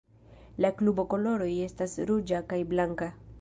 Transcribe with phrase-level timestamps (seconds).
[0.63, 3.13] La klubo koloroj estas ruĝa kaj blanka.